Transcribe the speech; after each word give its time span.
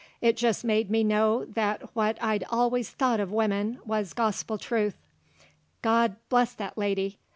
It 0.19 0.35
jest 0.35 0.63
made 0.65 0.89
me 0.89 1.03
know 1.03 1.45
that 1.45 1.95
what 1.95 2.17
I'd 2.23 2.43
allus 2.51 2.89
thought 2.89 3.19
uv 3.19 3.27
wimmin 3.27 3.85
was 3.85 4.13
gospel 4.15 4.57
truth. 4.57 4.97
God 5.83 6.15
bless 6.27 6.53
that 6.53 6.75
lady! 6.75 7.19